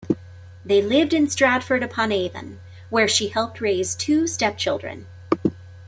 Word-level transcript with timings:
They 0.65 0.81
lived 0.81 1.13
in 1.13 1.29
Stratford-upon-Avon, 1.29 2.59
where 2.89 3.07
she 3.07 3.27
helped 3.27 3.61
raise 3.61 3.93
two 3.93 4.25
stepchildren. 4.25 5.05